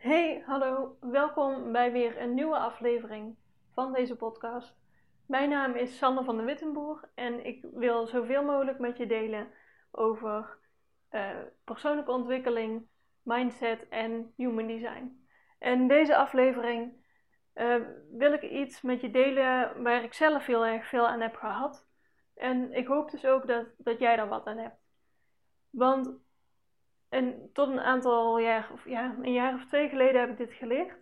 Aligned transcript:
Hey, 0.00 0.42
hallo, 0.46 0.96
welkom 1.00 1.72
bij 1.72 1.92
weer 1.92 2.20
een 2.20 2.34
nieuwe 2.34 2.56
aflevering 2.56 3.36
van 3.74 3.92
deze 3.92 4.16
podcast. 4.16 4.74
Mijn 5.26 5.48
naam 5.48 5.74
is 5.74 5.98
Sanne 5.98 6.24
van 6.24 6.36
de 6.36 6.42
Wittenboer 6.42 7.08
en 7.14 7.46
ik 7.46 7.64
wil 7.72 8.06
zoveel 8.06 8.44
mogelijk 8.44 8.78
met 8.78 8.96
je 8.96 9.06
delen 9.06 9.52
over 9.90 10.58
uh, 11.10 11.30
persoonlijke 11.64 12.10
ontwikkeling, 12.10 12.86
mindset 13.22 13.88
en 13.88 14.32
human 14.36 14.66
design. 14.66 15.26
En 15.58 15.88
deze 15.88 16.16
aflevering 16.16 16.92
uh, 17.54 17.76
wil 18.12 18.32
ik 18.32 18.42
iets 18.42 18.82
met 18.82 19.00
je 19.00 19.10
delen 19.10 19.82
waar 19.82 20.04
ik 20.04 20.14
zelf 20.14 20.46
heel 20.46 20.66
erg 20.66 20.88
veel 20.88 21.08
aan 21.08 21.20
heb 21.20 21.34
gehad. 21.34 21.86
En 22.34 22.72
ik 22.72 22.86
hoop 22.86 23.10
dus 23.10 23.24
ook 23.24 23.46
dat, 23.46 23.66
dat 23.76 23.98
jij 23.98 24.18
er 24.18 24.28
wat 24.28 24.46
aan 24.46 24.58
hebt. 24.58 24.80
Want 25.70 26.28
en 27.10 27.50
tot 27.52 27.68
een 27.68 27.80
aantal 27.80 28.38
jaar, 28.38 28.70
of 28.72 28.84
ja, 28.84 29.14
een 29.22 29.32
jaar 29.32 29.54
of 29.54 29.66
twee 29.66 29.88
geleden 29.88 30.20
heb 30.20 30.30
ik 30.30 30.36
dit 30.36 30.52
geleerd. 30.52 30.96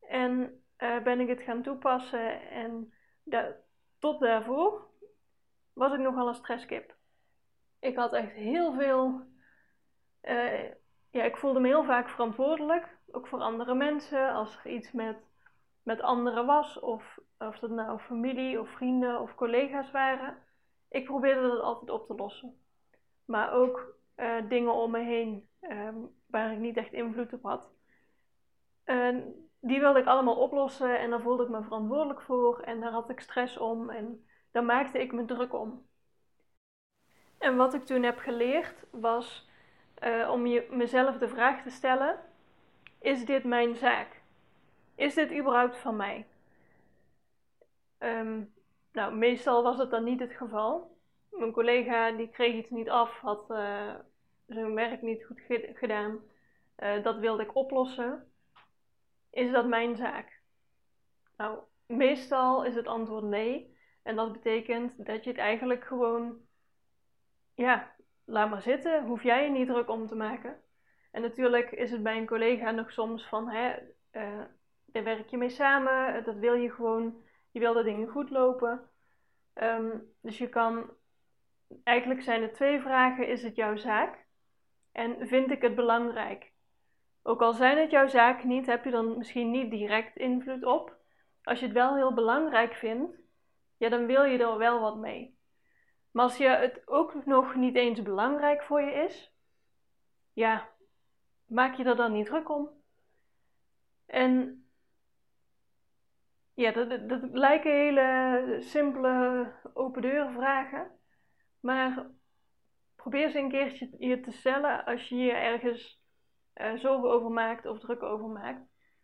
En 0.00 0.62
uh, 0.78 1.02
ben 1.02 1.20
ik 1.20 1.28
het 1.28 1.40
gaan 1.40 1.62
toepassen. 1.62 2.50
En 2.50 2.92
tot 3.98 4.20
daarvoor 4.20 4.88
was 5.72 5.92
ik 5.92 5.98
nogal 5.98 6.28
een 6.28 6.34
stresskip. 6.34 6.94
Ik 7.80 7.96
had 7.96 8.12
echt 8.12 8.32
heel 8.32 8.72
veel. 8.72 9.20
Uh, 10.22 10.70
ja, 11.10 11.22
ik 11.22 11.36
voelde 11.36 11.60
me 11.60 11.66
heel 11.66 11.84
vaak 11.84 12.08
verantwoordelijk. 12.08 12.98
Ook 13.10 13.26
voor 13.26 13.40
andere 13.40 13.74
mensen. 13.74 14.32
Als 14.32 14.58
er 14.64 14.70
iets 14.70 14.92
met, 14.92 15.16
met 15.82 16.00
anderen 16.00 16.46
was. 16.46 16.80
Of 16.80 17.18
of 17.38 17.58
dat 17.58 17.70
nou 17.70 17.98
familie 17.98 18.60
of 18.60 18.68
vrienden 18.68 19.20
of 19.20 19.34
collega's 19.34 19.90
waren. 19.90 20.38
Ik 20.88 21.04
probeerde 21.04 21.40
dat 21.40 21.60
altijd 21.60 21.90
op 21.90 22.06
te 22.06 22.14
lossen. 22.14 22.62
Maar 23.24 23.52
ook 23.52 23.99
uh, 24.20 24.48
dingen 24.48 24.74
om 24.74 24.90
me 24.90 24.98
heen 24.98 25.48
ehm, 25.60 25.96
waar 26.26 26.52
ik 26.52 26.58
niet 26.58 26.76
echt 26.76 26.92
invloed 26.92 27.32
op 27.32 27.42
had. 27.42 27.70
die 29.60 29.80
wilde 29.80 29.98
ik 29.98 30.06
allemaal 30.06 30.36
oplossen 30.36 30.98
en 30.98 31.10
daar 31.10 31.20
voelde 31.20 31.42
ik 31.42 31.48
me 31.48 31.62
verantwoordelijk 31.62 32.20
voor 32.20 32.60
en 32.60 32.80
daar 32.80 32.92
had 32.92 33.10
ik 33.10 33.20
stress 33.20 33.58
om 33.58 33.90
en 33.90 34.24
daar 34.50 34.64
maakte 34.64 34.98
ik 34.98 35.12
me 35.12 35.24
druk 35.24 35.54
om. 35.54 35.86
En 37.38 37.56
wat 37.56 37.74
ik 37.74 37.84
toen 37.84 38.02
heb 38.02 38.18
geleerd 38.18 38.84
was 38.90 39.48
uh, 40.04 40.30
om 40.30 40.46
je, 40.46 40.66
mezelf 40.70 41.18
de 41.18 41.28
vraag 41.28 41.62
te 41.62 41.70
stellen: 41.70 42.18
is 42.98 43.24
dit 43.24 43.44
mijn 43.44 43.76
zaak? 43.76 44.22
Is 44.94 45.14
dit 45.14 45.32
überhaupt 45.32 45.76
van 45.76 45.96
mij? 45.96 46.26
Um, 47.98 48.54
nou, 48.92 49.14
meestal 49.14 49.62
was 49.62 49.78
het 49.78 49.90
dan 49.90 50.04
niet 50.04 50.20
het 50.20 50.32
geval. 50.32 50.98
Mijn 51.40 51.52
collega 51.52 52.10
die 52.10 52.28
kreeg 52.28 52.54
iets 52.54 52.70
niet 52.70 52.90
af, 52.90 53.20
had 53.20 53.50
uh, 53.50 53.94
zijn 54.46 54.74
werk 54.74 55.02
niet 55.02 55.24
goed 55.24 55.40
gedaan. 55.74 56.18
Uh, 56.78 57.02
dat 57.02 57.18
wilde 57.18 57.42
ik 57.42 57.56
oplossen. 57.56 58.32
Is 59.30 59.50
dat 59.50 59.66
mijn 59.66 59.96
zaak? 59.96 60.40
Nou, 61.36 61.58
meestal 61.86 62.64
is 62.64 62.74
het 62.74 62.86
antwoord 62.86 63.24
nee. 63.24 63.76
En 64.02 64.16
dat 64.16 64.32
betekent 64.32 65.06
dat 65.06 65.24
je 65.24 65.30
het 65.30 65.38
eigenlijk 65.38 65.84
gewoon, 65.84 66.38
ja, 67.54 67.94
laat 68.24 68.50
maar 68.50 68.62
zitten. 68.62 69.04
Hoef 69.04 69.22
jij 69.22 69.44
je 69.44 69.50
niet 69.50 69.68
druk 69.68 69.88
om 69.88 70.06
te 70.06 70.16
maken. 70.16 70.60
En 71.10 71.22
natuurlijk 71.22 71.70
is 71.70 71.90
het 71.90 72.02
bij 72.02 72.16
een 72.16 72.26
collega 72.26 72.70
nog 72.70 72.92
soms 72.92 73.28
van, 73.28 73.48
hè, 73.48 73.76
uh, 74.12 74.44
daar 74.86 75.04
werk 75.04 75.28
je 75.28 75.36
mee 75.36 75.50
samen. 75.50 76.24
Dat 76.24 76.36
wil 76.36 76.54
je 76.54 76.70
gewoon, 76.70 77.22
je 77.50 77.60
wil 77.60 77.74
dat 77.74 77.84
dingen 77.84 78.08
goed 78.08 78.30
lopen. 78.30 78.88
Um, 79.54 80.12
dus 80.20 80.38
je 80.38 80.48
kan, 80.48 80.90
eigenlijk 81.84 82.22
zijn 82.22 82.42
er 82.42 82.52
twee 82.52 82.80
vragen. 82.80 83.28
Is 83.28 83.42
het 83.42 83.56
jouw 83.56 83.76
zaak? 83.76 84.26
En 84.92 85.28
vind 85.28 85.50
ik 85.50 85.62
het 85.62 85.74
belangrijk? 85.74 86.52
Ook 87.22 87.42
al 87.42 87.52
zijn 87.52 87.78
het 87.78 87.90
jouw 87.90 88.06
zaken 88.06 88.48
niet, 88.48 88.66
heb 88.66 88.84
je 88.84 88.90
dan 88.90 89.18
misschien 89.18 89.50
niet 89.50 89.70
direct 89.70 90.16
invloed 90.16 90.64
op. 90.64 90.96
Als 91.42 91.58
je 91.60 91.64
het 91.64 91.74
wel 91.74 91.96
heel 91.96 92.14
belangrijk 92.14 92.74
vindt, 92.74 93.16
ja, 93.76 93.88
dan 93.88 94.06
wil 94.06 94.22
je 94.24 94.38
er 94.38 94.58
wel 94.58 94.80
wat 94.80 94.96
mee. 94.96 95.38
Maar 96.10 96.24
als 96.24 96.36
je 96.36 96.48
het 96.48 96.82
ook 96.88 97.24
nog 97.24 97.54
niet 97.54 97.76
eens 97.76 98.02
belangrijk 98.02 98.62
voor 98.62 98.80
je 98.80 98.92
is, 98.92 99.32
ja, 100.32 100.68
maak 101.46 101.74
je 101.74 101.84
er 101.84 101.96
dan 101.96 102.12
niet 102.12 102.26
druk 102.26 102.48
om. 102.48 102.68
En 104.06 104.64
ja, 106.54 106.72
dat, 106.72 107.08
dat 107.08 107.20
lijken 107.32 107.72
hele 107.72 108.56
simpele 108.60 109.46
open 109.74 110.02
deuren 110.02 110.32
vragen. 110.32 110.99
Maar 111.60 112.10
probeer 112.96 113.30
ze 113.30 113.38
een 113.38 113.50
keertje 113.50 113.90
je 113.98 114.20
te 114.20 114.30
stellen 114.30 114.84
als 114.84 115.08
je 115.08 115.16
je 115.16 115.32
ergens 115.32 116.02
uh, 116.54 116.74
zorgen 116.74 117.10
over 117.10 117.30
maakt 117.30 117.66
of 117.66 117.78
druk 117.78 118.02
over 118.02 118.28
maakt. 118.28 118.60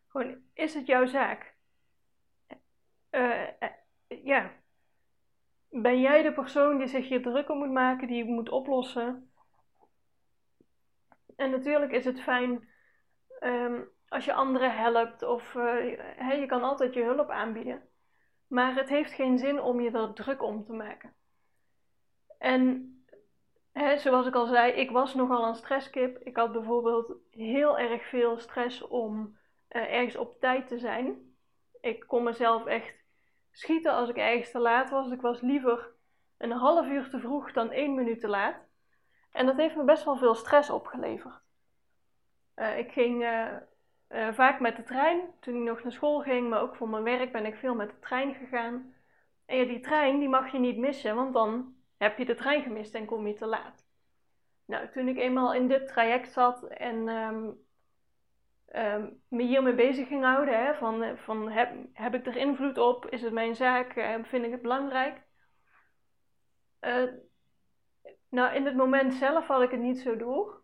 Gewoon, 0.09 0.43
is 0.53 0.75
het 0.75 0.87
jouw 0.87 1.06
zaak? 1.06 1.55
Uh, 3.11 3.49
ja. 4.09 4.53
Ben 5.71 6.00
jij 6.00 6.22
de 6.22 6.33
persoon 6.33 6.78
die 6.78 6.87
zich 6.87 7.09
hier 7.09 7.22
druk 7.22 7.50
om 7.50 7.59
moet 7.59 7.72
maken, 7.72 8.09
die 8.09 8.16
je 8.16 8.25
moet 8.25 8.49
oplossen? 8.49 9.31
En 11.37 11.50
natuurlijk 11.50 11.93
is 11.93 12.05
het 12.05 12.21
fijn 12.21 12.69
um, 13.41 13.89
als 14.09 14.25
je 14.25 14.33
anderen 14.33 14.77
helpt 14.77 15.22
of 15.22 15.53
je 15.53 16.45
kan 16.47 16.62
altijd 16.62 16.95
je 16.95 17.03
hulp 17.03 17.31
aanbieden. 17.31 17.89
Maar 18.47 18.75
het 18.75 18.89
heeft 18.89 19.12
geen 19.12 19.39
zin 19.39 19.61
om 19.61 19.81
je 19.81 19.91
er 19.91 20.12
druk 20.12 20.43
om 20.43 20.65
te 20.65 20.72
maken. 20.72 21.15
En 22.39 22.91
zoals 23.97 24.27
ik 24.27 24.35
al 24.35 24.47
zei, 24.47 24.73
ik 24.73 24.91
was 24.91 25.15
nogal 25.15 25.47
een 25.47 25.55
stresskip. 25.55 26.19
Ik 26.19 26.37
had 26.37 26.53
bijvoorbeeld 26.53 27.13
heel 27.31 27.79
erg 27.79 28.09
veel 28.09 28.39
stress 28.39 28.83
om 28.83 29.39
uh, 29.71 29.93
ergens 29.95 30.17
op 30.17 30.41
tijd 30.41 30.69
te 30.69 30.79
zijn. 30.79 31.35
Ik 31.81 32.05
kon 32.07 32.23
mezelf 32.23 32.67
echt 32.67 33.05
schieten 33.51 33.93
als 33.93 34.09
ik 34.09 34.17
ergens 34.17 34.51
te 34.51 34.59
laat 34.59 34.91
was. 34.91 35.11
Ik 35.11 35.21
was 35.21 35.41
liever 35.41 35.91
een 36.39 36.51
half 36.51 36.87
uur 36.87 37.09
te 37.09 37.21
vroeg 37.21 37.53
dan 37.53 37.71
één 37.71 37.95
minuut 37.95 38.21
te 38.21 38.29
laat. 38.29 38.57
En 39.33 39.47
dat 39.47 39.57
heeft 39.57 39.77
me 39.77 39.85
best 39.85 40.05
wel 40.05 40.17
veel 40.17 40.35
stress 40.35 40.71
opgeleverd. 40.71 41.41
Uh, 42.57 42.79
ik 42.79 42.93
ging 42.93 43.23
uh, 43.23 44.33
vaak 44.33 44.61
met 44.61 44.77
de 44.77 44.83
trein 44.83 45.21
toen 45.41 45.57
ik 45.57 45.63
nog 45.63 45.83
naar 45.83 45.93
school 45.93 46.21
ging, 46.21 46.49
maar 46.49 46.61
ook 46.61 46.77
voor 46.77 46.89
mijn 46.89 47.03
werk 47.03 47.33
ben 47.33 47.47
ik 47.47 47.57
veel 47.57 47.75
met 47.75 47.91
de 47.91 47.99
trein 47.99 48.35
gegaan. 48.35 48.95
En 49.47 49.57
ja, 49.57 49.65
die 49.65 49.81
trein 49.81 50.19
die 50.19 50.29
mag 50.29 50.53
je 50.53 50.59
niet 50.59 50.77
missen, 50.77 51.15
want 51.15 51.33
dan 51.33 51.76
heb 51.97 52.19
je 52.19 52.25
de 52.25 52.34
trein 52.34 52.62
gemist 52.62 52.95
en 52.95 53.07
kom 53.07 53.27
je 53.27 53.34
te 53.34 53.47
laat. 53.47 53.87
Nou, 54.65 54.91
toen 54.91 55.09
ik 55.09 55.17
eenmaal 55.17 55.55
in 55.55 55.69
dit 55.69 55.89
traject 55.89 56.33
zat 56.33 56.62
en 56.62 57.09
um, 57.09 57.67
um, 58.75 59.23
me 59.29 59.43
hiermee 59.43 59.75
bezig 59.75 60.09
ging 60.09 60.25
houden, 60.25 60.65
hè, 60.65 60.75
van, 60.75 61.19
van 61.19 61.51
heb, 61.51 61.75
heb 61.93 62.15
ik 62.15 62.27
er 62.27 62.37
invloed 62.37 62.79
op, 62.79 63.07
is 63.07 63.23
het 63.23 63.33
mijn 63.33 63.55
zaak, 63.55 63.97
uh, 63.97 64.15
vind 64.23 64.45
ik 64.45 64.51
het 64.51 64.62
belangrijk. 64.62 65.23
Uh, 66.81 67.12
nou, 68.28 68.55
in 68.55 68.65
het 68.65 68.77
moment 68.77 69.15
zelf 69.15 69.47
had 69.47 69.63
ik 69.63 69.71
het 69.71 69.81
niet 69.81 70.01
zo 70.01 70.17
door, 70.17 70.63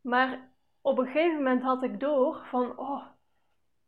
maar 0.00 0.52
op 0.80 0.98
een 0.98 1.06
gegeven 1.06 1.36
moment 1.36 1.62
had 1.62 1.82
ik 1.82 2.00
door 2.00 2.46
van, 2.46 2.78
oh, 2.78 3.06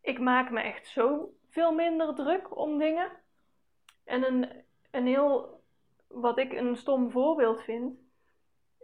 ik 0.00 0.18
maak 0.18 0.50
me 0.50 0.60
echt 0.60 0.86
zo 0.86 1.34
veel 1.48 1.72
minder 1.72 2.14
druk 2.14 2.56
om 2.56 2.78
dingen. 2.78 3.10
En 4.04 4.24
een, 4.24 4.64
een 4.90 5.06
heel 5.06 5.53
wat 6.14 6.38
ik 6.38 6.52
een 6.52 6.76
stom 6.76 7.10
voorbeeld 7.10 7.62
vind, 7.62 7.98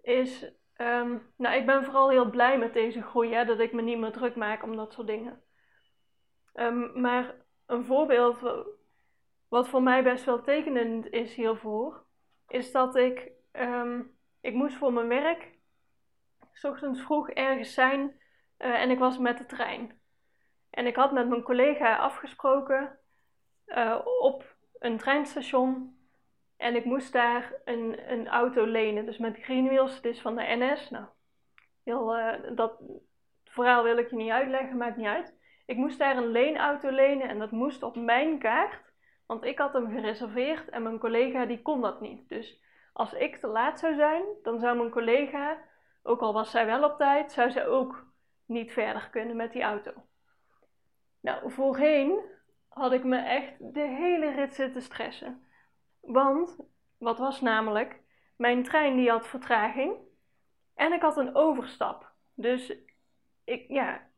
is. 0.03 0.53
Um, 0.77 1.33
nou, 1.37 1.57
ik 1.57 1.67
ben 1.67 1.85
vooral 1.85 2.11
heel 2.11 2.31
blij 2.31 2.59
met 2.59 2.73
deze 2.73 3.03
groei, 3.03 3.33
hè, 3.33 3.45
dat 3.45 3.59
ik 3.59 3.73
me 3.73 3.83
niet 3.83 3.99
meer 3.99 4.13
druk 4.13 4.37
maak 4.37 4.63
om 4.63 4.77
dat 4.77 4.93
soort 4.93 5.07
dingen. 5.07 5.43
Um, 6.55 7.01
maar 7.01 7.35
een 7.67 7.85
voorbeeld 7.85 8.39
wat 9.49 9.69
voor 9.69 9.83
mij 9.83 10.03
best 10.03 10.25
wel 10.25 10.43
tekenend 10.43 11.11
is 11.11 11.35
hiervoor, 11.35 12.05
is 12.49 12.73
dat 12.73 12.97
ik. 12.97 13.31
Um, 13.53 14.19
ik 14.41 14.55
moest 14.55 14.77
voor 14.77 14.93
mijn 14.93 15.09
werk 15.09 15.59
s 16.53 16.65
ochtends 16.65 17.01
vroeg 17.01 17.31
ergens 17.31 17.75
zijn 17.75 18.21
uh, 18.59 18.83
en 18.83 18.91
ik 18.91 18.99
was 18.99 19.19
met 19.19 19.39
de 19.39 19.47
trein. 19.47 20.01
En 20.71 20.87
ik 20.87 20.97
had 20.97 21.13
met 21.13 21.29
mijn 21.29 21.43
collega 21.43 21.97
afgesproken 21.97 22.99
uh, 23.67 24.01
op 24.21 24.57
een 24.79 24.99
treinstation 24.99 25.99
en 26.61 26.77
ik 26.77 26.85
moest 26.85 27.13
daar 27.13 27.55
een, 27.65 28.13
een 28.13 28.29
auto 28.29 28.65
lenen, 28.65 29.07
dus 29.07 29.19
met 29.19 29.39
green 29.43 29.67
wheels, 29.67 30.01
dus 30.01 30.21
van 30.21 30.37
de 30.37 30.43
NS. 30.43 30.91
Nou, 30.91 31.05
heel, 31.85 32.19
uh, 32.19 32.33
dat 32.55 32.83
verhaal 33.45 33.83
wil 33.83 33.99
ik 33.99 34.11
je 34.11 34.17
niet 34.17 34.31
uitleggen, 34.31 34.77
maakt 34.77 34.97
niet 34.97 35.07
uit. 35.07 35.39
Ik 35.67 35.77
moest 35.77 35.99
daar 35.99 36.17
een 36.17 36.31
leenauto 36.31 36.91
lenen 36.91 37.29
en 37.29 37.39
dat 37.39 37.51
moest 37.51 37.83
op 37.83 37.97
mijn 37.97 38.39
kaart, 38.39 38.93
want 39.27 39.45
ik 39.45 39.59
had 39.59 39.73
hem 39.73 39.91
gereserveerd 39.91 40.69
en 40.69 40.83
mijn 40.83 40.99
collega 40.99 41.47
die 41.47 41.63
kon 41.63 41.81
dat 41.81 42.01
niet. 42.01 42.29
Dus 42.29 42.63
als 42.93 43.13
ik 43.13 43.37
te 43.37 43.47
laat 43.47 43.79
zou 43.79 43.95
zijn, 43.95 44.23
dan 44.43 44.61
zou 44.61 44.77
mijn 44.77 44.91
collega, 44.91 45.59
ook 46.03 46.21
al 46.21 46.33
was 46.33 46.51
zij 46.51 46.67
wel 46.67 46.85
op 46.85 46.99
tijd, 46.99 47.33
zou 47.33 47.51
zij 47.51 47.67
ook 47.67 48.07
niet 48.47 48.73
verder 48.73 49.09
kunnen 49.11 49.37
met 49.37 49.53
die 49.53 49.63
auto. 49.63 49.93
Nou, 51.21 51.51
voorheen 51.53 52.21
had 52.69 52.93
ik 52.93 53.05
me 53.05 53.19
echt 53.19 53.75
de 53.75 53.87
hele 53.87 54.31
rit 54.31 54.55
zitten 54.55 54.83
stressen. 54.83 55.45
Want, 56.01 56.57
wat 56.99 57.19
was 57.19 57.41
namelijk, 57.41 58.01
mijn 58.37 58.63
trein 58.63 58.97
die 58.97 59.11
had 59.11 59.27
vertraging 59.27 59.97
en 60.75 60.93
ik 60.93 61.01
had 61.01 61.17
een 61.17 61.35
overstap. 61.35 62.13
Dus 62.35 62.73
ik, 63.45 63.69
ja, 63.69 64.09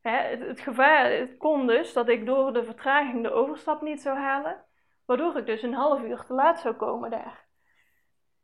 hè, 0.00 0.16
het, 0.16 0.40
het, 0.40 0.60
gevaar 0.60 1.10
het 1.10 1.36
kon 1.36 1.66
dus 1.66 1.92
dat 1.92 2.08
ik 2.08 2.26
door 2.26 2.52
de 2.52 2.64
vertraging 2.64 3.22
de 3.22 3.32
overstap 3.32 3.82
niet 3.82 4.00
zou 4.00 4.18
halen, 4.18 4.64
waardoor 5.04 5.36
ik 5.36 5.46
dus 5.46 5.62
een 5.62 5.74
half 5.74 6.02
uur 6.02 6.24
te 6.24 6.32
laat 6.32 6.60
zou 6.60 6.74
komen 6.74 7.10
daar. 7.10 7.46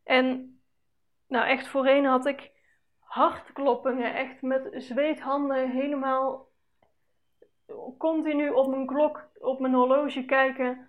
En 0.02 0.56
nou, 1.26 1.46
echt 1.46 1.68
voorheen 1.68 2.04
had 2.04 2.26
ik 2.26 2.50
hartkloppingen, 2.98 4.14
echt 4.14 4.42
met 4.42 4.70
zweethanden 4.76 5.70
helemaal 5.70 6.50
continu 7.98 8.50
op 8.50 8.68
mijn 8.68 8.86
klok, 8.86 9.28
op 9.38 9.60
mijn 9.60 9.74
horloge 9.74 10.24
kijken 10.24 10.88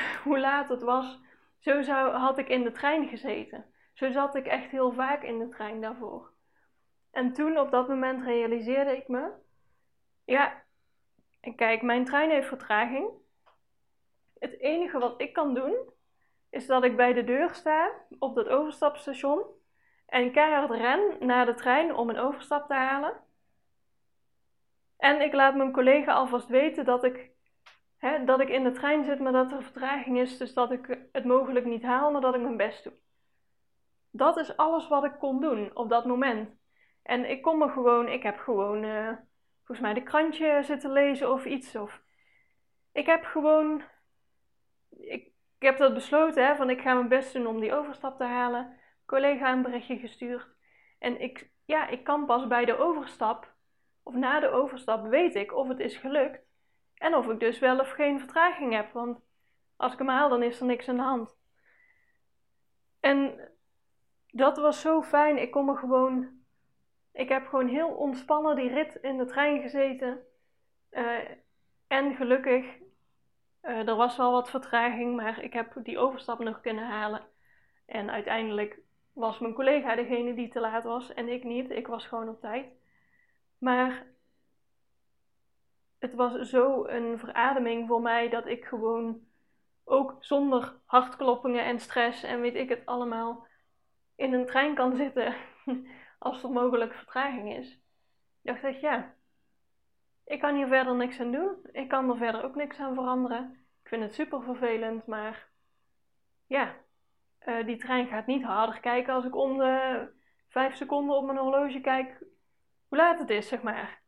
hoe 0.24 0.38
laat 0.38 0.68
het 0.68 0.82
was. 0.82 1.20
Zo 1.58 1.82
zou, 1.82 2.12
had 2.12 2.38
ik 2.38 2.48
in 2.48 2.62
de 2.62 2.72
trein 2.72 3.08
gezeten. 3.08 3.64
Zo 3.92 4.10
zat 4.10 4.34
ik 4.34 4.46
echt 4.46 4.70
heel 4.70 4.92
vaak 4.92 5.22
in 5.22 5.38
de 5.38 5.48
trein 5.48 5.80
daarvoor. 5.80 6.30
En 7.10 7.32
toen 7.32 7.58
op 7.58 7.70
dat 7.70 7.88
moment 7.88 8.24
realiseerde 8.24 8.96
ik 8.96 9.08
me, 9.08 9.30
ja, 10.24 10.62
kijk, 11.56 11.82
mijn 11.82 12.04
trein 12.04 12.30
heeft 12.30 12.48
vertraging. 12.48 13.10
Het 14.38 14.58
enige 14.58 14.98
wat 14.98 15.20
ik 15.20 15.32
kan 15.32 15.54
doen, 15.54 15.76
is 16.50 16.66
dat 16.66 16.84
ik 16.84 16.96
bij 16.96 17.12
de 17.12 17.24
deur 17.24 17.54
sta 17.54 17.90
op 18.18 18.34
dat 18.34 18.48
overstapstation 18.48 19.44
en 20.06 20.32
keihard 20.32 20.70
ren 20.70 21.16
naar 21.20 21.46
de 21.46 21.54
trein 21.54 21.94
om 21.94 22.08
een 22.08 22.18
overstap 22.18 22.66
te 22.66 22.74
halen. 22.74 23.20
En 24.96 25.20
ik 25.20 25.32
laat 25.32 25.54
mijn 25.54 25.72
collega 25.72 26.12
alvast 26.12 26.48
weten 26.48 26.84
dat 26.84 27.04
ik, 27.04 27.30
hè, 28.02 28.24
dat 28.24 28.40
ik 28.40 28.48
in 28.48 28.64
de 28.64 28.70
trein 28.72 29.04
zit, 29.04 29.18
maar 29.18 29.32
dat 29.32 29.52
er 29.52 29.62
vertraging 29.62 30.18
is, 30.18 30.38
dus 30.38 30.54
dat 30.54 30.72
ik 30.72 30.98
het 31.12 31.24
mogelijk 31.24 31.64
niet 31.64 31.82
haal, 31.82 32.10
maar 32.10 32.20
dat 32.20 32.34
ik 32.34 32.40
mijn 32.40 32.56
best 32.56 32.84
doe. 32.84 32.92
Dat 34.10 34.36
is 34.36 34.56
alles 34.56 34.88
wat 34.88 35.04
ik 35.04 35.18
kon 35.18 35.40
doen 35.40 35.76
op 35.76 35.88
dat 35.88 36.04
moment. 36.04 36.50
En 37.02 37.30
ik 37.30 37.42
kon 37.42 37.58
me 37.58 37.68
gewoon, 37.68 38.08
ik 38.08 38.22
heb 38.22 38.38
gewoon, 38.38 38.84
uh, 38.84 39.12
volgens 39.56 39.80
mij 39.80 39.94
de 39.94 40.02
krantje 40.02 40.62
zitten 40.62 40.92
lezen 40.92 41.32
of 41.32 41.44
iets. 41.44 41.76
Of 41.76 42.02
ik 42.92 43.06
heb 43.06 43.24
gewoon, 43.24 43.82
ik, 44.90 45.26
ik 45.58 45.66
heb 45.66 45.78
dat 45.78 45.94
besloten, 45.94 46.46
hè, 46.46 46.56
van 46.56 46.70
ik 46.70 46.80
ga 46.80 46.94
mijn 46.94 47.08
best 47.08 47.32
doen 47.32 47.46
om 47.46 47.60
die 47.60 47.74
overstap 47.74 48.16
te 48.16 48.24
halen. 48.24 48.78
Collega 49.06 49.52
een 49.52 49.62
berichtje 49.62 49.98
gestuurd. 49.98 50.48
En 50.98 51.20
ik, 51.20 51.50
ja, 51.64 51.88
ik 51.88 52.04
kan 52.04 52.26
pas 52.26 52.46
bij 52.46 52.64
de 52.64 52.78
overstap, 52.78 53.54
of 54.02 54.14
na 54.14 54.40
de 54.40 54.50
overstap, 54.50 55.06
weet 55.06 55.34
ik 55.34 55.54
of 55.54 55.68
het 55.68 55.80
is 55.80 55.96
gelukt. 55.96 56.50
En 57.02 57.14
of 57.14 57.28
ik 57.28 57.40
dus 57.40 57.58
wel 57.58 57.78
of 57.78 57.90
geen 57.90 58.18
vertraging 58.18 58.72
heb. 58.72 58.92
Want 58.92 59.20
als 59.76 59.92
ik 59.92 59.98
hem 59.98 60.08
haal, 60.08 60.28
dan 60.28 60.42
is 60.42 60.60
er 60.60 60.66
niks 60.66 60.88
aan 60.88 60.96
de 60.96 61.02
hand. 61.02 61.36
En 63.00 63.48
dat 64.30 64.56
was 64.56 64.80
zo 64.80 65.02
fijn. 65.02 65.38
Ik 65.38 65.50
kon 65.50 65.64
me 65.64 65.76
gewoon. 65.76 66.28
Ik 67.12 67.28
heb 67.28 67.46
gewoon 67.46 67.68
heel 67.68 67.88
ontspannen 67.88 68.56
die 68.56 68.68
rit 68.68 68.94
in 68.94 69.18
de 69.18 69.24
trein 69.24 69.62
gezeten. 69.62 70.20
Uh, 70.90 71.18
en 71.86 72.14
gelukkig, 72.14 72.64
uh, 73.62 73.88
er 73.88 73.96
was 73.96 74.16
wel 74.16 74.32
wat 74.32 74.50
vertraging, 74.50 75.16
maar 75.16 75.42
ik 75.42 75.52
heb 75.52 75.74
die 75.82 75.98
overstap 75.98 76.38
nog 76.38 76.60
kunnen 76.60 76.86
halen. 76.86 77.26
En 77.86 78.10
uiteindelijk 78.10 78.78
was 79.12 79.38
mijn 79.38 79.54
collega 79.54 79.94
degene 79.94 80.34
die 80.34 80.48
te 80.48 80.60
laat 80.60 80.84
was 80.84 81.14
en 81.14 81.28
ik 81.28 81.44
niet. 81.44 81.70
Ik 81.70 81.86
was 81.86 82.06
gewoon 82.06 82.28
op 82.28 82.40
tijd. 82.40 82.66
Maar 83.58 84.11
het 86.02 86.14
was 86.14 86.48
zo 86.48 86.86
een 86.86 87.18
verademing 87.18 87.88
voor 87.88 88.02
mij 88.02 88.28
dat 88.28 88.46
ik 88.46 88.64
gewoon 88.64 89.20
ook 89.84 90.16
zonder 90.20 90.76
hartkloppingen 90.84 91.64
en 91.64 91.80
stress 91.80 92.22
en 92.22 92.40
weet 92.40 92.54
ik 92.54 92.68
het 92.68 92.86
allemaal 92.86 93.46
in 94.16 94.32
een 94.32 94.46
trein 94.46 94.74
kan 94.74 94.96
zitten 94.96 95.34
als 96.18 96.42
er 96.42 96.50
mogelijk 96.50 96.94
vertraging 96.94 97.56
is. 97.56 97.72
Ik 98.42 98.52
dacht 98.52 98.62
ik, 98.62 98.80
ja, 98.80 99.14
ik 100.24 100.40
kan 100.40 100.54
hier 100.54 100.66
verder 100.66 100.94
niks 100.94 101.20
aan 101.20 101.32
doen. 101.32 101.56
Ik 101.72 101.88
kan 101.88 102.10
er 102.10 102.16
verder 102.16 102.44
ook 102.44 102.54
niks 102.54 102.78
aan 102.78 102.94
veranderen. 102.94 103.66
Ik 103.82 103.88
vind 103.88 104.02
het 104.02 104.14
super 104.14 104.42
vervelend, 104.42 105.06
maar 105.06 105.48
ja, 106.46 106.74
uh, 107.46 107.66
die 107.66 107.76
trein 107.76 108.06
gaat 108.06 108.26
niet 108.26 108.44
harder 108.44 108.80
kijken 108.80 109.14
als 109.14 109.24
ik 109.24 109.36
om 109.36 109.58
de 109.58 110.06
vijf 110.48 110.76
seconden 110.76 111.16
op 111.16 111.24
mijn 111.24 111.38
horloge 111.38 111.80
kijk 111.80 112.18
hoe 112.88 112.98
laat 112.98 113.18
het 113.18 113.30
is, 113.30 113.48
zeg 113.48 113.62
maar. 113.62 114.01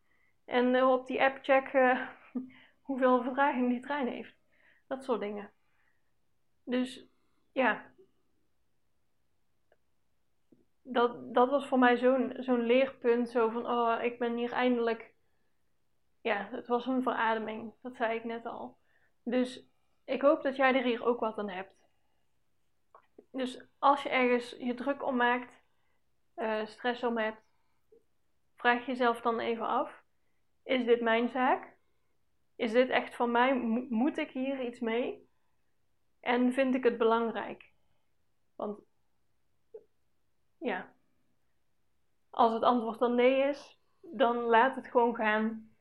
En 0.44 0.74
uh, 0.74 0.90
op 0.90 1.06
die 1.06 1.22
app 1.22 1.38
check 1.42 1.72
uh, 1.72 2.08
hoeveel 2.86 3.22
vertraging 3.22 3.68
die 3.68 3.80
trein 3.80 4.06
heeft. 4.06 4.36
Dat 4.86 5.04
soort 5.04 5.20
dingen. 5.20 5.52
Dus 6.64 7.06
ja, 7.52 7.94
dat, 10.82 11.34
dat 11.34 11.50
was 11.50 11.66
voor 11.66 11.78
mij 11.78 11.96
zo'n 11.96 12.34
zo'n 12.38 12.66
leerpunt. 12.66 13.30
Zo 13.30 13.48
van, 13.48 13.66
oh, 13.66 14.02
ik 14.02 14.18
ben 14.18 14.36
hier 14.36 14.52
eindelijk... 14.52 15.12
Ja, 16.20 16.48
het 16.50 16.66
was 16.66 16.86
een 16.86 17.02
verademing. 17.02 17.74
Dat 17.82 17.96
zei 17.96 18.16
ik 18.16 18.24
net 18.24 18.46
al. 18.46 18.78
Dus 19.22 19.66
ik 20.04 20.22
hoop 20.22 20.42
dat 20.42 20.56
jij 20.56 20.74
er 20.74 20.82
hier 20.82 21.04
ook 21.04 21.20
wat 21.20 21.38
aan 21.38 21.48
hebt. 21.48 21.74
Dus 23.30 23.66
als 23.78 24.02
je 24.02 24.08
ergens 24.08 24.50
je 24.58 24.74
druk 24.74 25.02
om 25.02 25.16
maakt, 25.16 25.52
uh, 26.36 26.66
stress 26.66 27.02
om 27.02 27.18
hebt, 27.18 27.42
vraag 28.54 28.86
jezelf 28.86 29.20
dan 29.20 29.40
even 29.40 29.66
af: 29.66 30.03
is 30.64 30.84
dit 30.84 31.00
mijn 31.00 31.28
zaak? 31.28 31.76
Is 32.56 32.72
dit 32.72 32.88
echt 32.88 33.14
van 33.14 33.30
mij? 33.30 33.54
moet 33.88 34.18
ik 34.18 34.30
hier 34.30 34.60
iets 34.60 34.80
mee? 34.80 35.28
En 36.20 36.52
vind 36.52 36.74
ik 36.74 36.84
het 36.84 36.98
belangrijk? 36.98 37.72
Want 38.54 38.80
ja, 40.58 40.92
als 42.30 42.52
het 42.52 42.62
antwoord 42.62 42.98
dan 42.98 43.14
nee 43.14 43.48
is, 43.48 43.78
dan 44.00 44.36
laat 44.36 44.74
het 44.74 44.86
gewoon 44.86 45.14
gaan. 45.14 45.72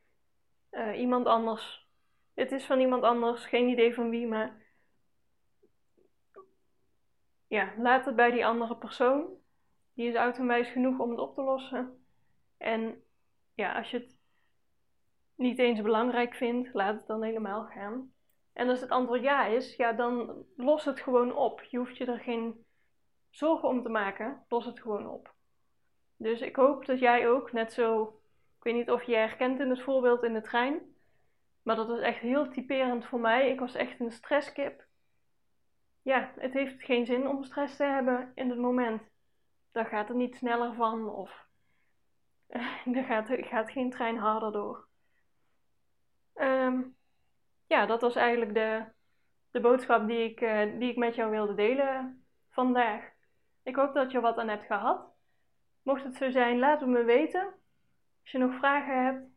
Uh, 0.71 1.00
iemand 1.00 1.25
anders. 1.25 1.88
Het 2.33 2.51
is 2.51 2.65
van 2.65 2.79
iemand 2.79 3.03
anders, 3.03 3.45
geen 3.45 3.68
idee 3.68 3.94
van 3.94 4.09
wie, 4.09 4.27
maar 4.27 4.62
ja, 7.47 7.74
laat 7.77 8.06
het 8.06 8.15
bij 8.15 8.31
die 8.31 8.45
andere 8.45 8.77
persoon. 8.77 9.41
Die 9.94 10.07
is 10.07 10.15
oud 10.15 10.38
en 10.38 10.47
wijs 10.47 10.69
genoeg 10.69 11.00
om 11.00 11.09
het 11.09 11.19
op 11.19 11.36
te 11.36 11.41
lossen. 11.41 12.06
En 12.57 13.03
ja, 13.53 13.77
als 13.77 13.91
je 13.91 13.97
het 13.97 14.12
niet 15.44 15.60
eens 15.60 15.81
belangrijk 15.81 16.34
vindt, 16.34 16.74
laat 16.74 16.95
het 16.95 17.07
dan 17.07 17.24
helemaal 17.24 17.66
gaan. 17.66 18.12
En 18.54 18.69
als 18.69 18.81
het 18.81 18.90
antwoord 18.90 19.22
ja 19.22 19.45
is, 19.45 19.75
ja, 19.75 19.94
dan 19.94 20.45
los 20.56 20.86
het 20.86 21.00
gewoon 21.00 21.36
op. 21.36 21.63
Je 21.63 21.78
hoeft 21.78 21.98
je 21.98 22.06
er 22.06 22.19
geen 22.19 22.66
zorgen 23.30 23.68
om 23.68 23.84
te 23.84 23.90
maken, 23.90 24.45
los 24.48 24.66
het 24.66 24.81
gewoon 24.81 25.10
op. 25.10 25.34
Dus 26.18 26.42
ik 26.42 26.56
hoop 26.56 26.86
dat 26.86 27.00
jij 27.00 27.30
ook 27.30 27.51
net 27.51 27.74
zo, 27.74 28.04
ik 28.57 28.63
weet 28.63 28.74
niet 28.74 28.92
of 28.92 29.04
je 29.04 29.16
herkent 29.16 29.60
in 29.60 29.69
het 29.69 29.81
voorbeeld 29.81 30.24
in 30.24 30.34
de 30.34 30.42
trein, 30.42 30.81
maar 31.63 31.75
dat 31.75 31.88
was 31.88 32.00
echt 32.00 32.20
heel 32.20 32.50
typerend 32.50 33.06
voor 33.06 33.20
mij. 33.20 33.50
Ik 33.50 33.60
was 33.60 33.75
echt 33.75 34.00
een 34.00 34.12
stresskip 34.12 34.86
ja, 36.03 36.32
het 36.36 36.53
heeft 36.53 36.84
geen 36.84 37.06
zin 37.06 37.27
om 37.27 37.44
stress 37.44 37.75
te 37.75 37.84
hebben 37.84 38.32
in 38.36 38.50
het 38.50 38.60
moment. 38.60 39.01
Daar 39.72 39.86
gaat 39.86 40.08
het 40.08 40.17
niet 40.17 40.36
sneller 40.36 40.74
van 40.74 41.10
of 41.10 41.48
er 42.98 43.03
gaat, 43.03 43.27
gaat 43.29 43.72
geen 43.72 43.89
trein 43.89 44.17
harder 44.17 44.51
door. 44.51 44.88
Um, 46.36 46.96
ja, 47.68 47.86
dat 47.86 48.02
was 48.02 48.16
eigenlijk 48.16 48.54
de, 48.54 48.84
de 49.52 49.60
boodschap 49.60 50.08
die 50.08 50.30
ik, 50.30 50.42
uh, 50.42 50.80
die 50.80 50.90
ik 50.90 50.98
met 50.98 51.16
jou 51.16 51.32
wilde 51.32 51.54
delen 51.54 52.25
vandaag. 52.50 53.12
Ik 53.63 53.75
hoop 53.75 53.94
dat 53.94 54.12
je 54.12 54.20
wat 54.20 54.38
aan 54.38 54.48
hebt 54.48 54.66
gehad. 54.66 55.12
Mocht 55.84 56.04
het 56.04 56.16
zo 56.16 56.30
zijn, 56.30 56.60
laat 56.60 56.80
het 56.80 56.90
me 56.90 57.04
weten. 57.04 57.54
Als 58.22 58.32
je 58.32 58.38
nog 58.38 58.56
vragen 58.56 59.04
hebt, 59.04 59.28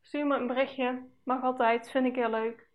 stuur 0.00 0.26
me 0.26 0.36
een 0.36 0.46
berichtje. 0.46 1.08
Mag 1.24 1.42
altijd, 1.42 1.90
vind 1.90 2.06
ik 2.06 2.14
heel 2.14 2.30
leuk. 2.30 2.68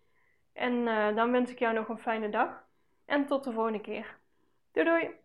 En 0.54 0.74
uh, 0.74 1.16
dan 1.16 1.32
wens 1.32 1.52
ik 1.52 1.60
jou 1.60 1.74
nog 1.74 1.88
een 1.88 2.00
fijne 2.00 2.30
dag. 2.30 2.64
En 3.06 3.26
tot 3.26 3.44
de 3.44 3.52
volgende 3.52 3.82
keer. 3.82 4.18
Doei 4.72 4.86
doei! 4.86 5.21